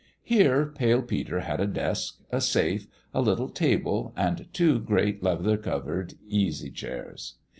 [0.23, 5.57] Here Pale Peter had a desk, a safe, a little table and two great leather
[5.57, 7.35] covered easy chairs.